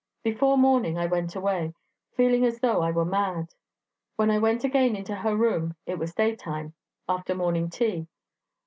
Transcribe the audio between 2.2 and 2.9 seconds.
as though I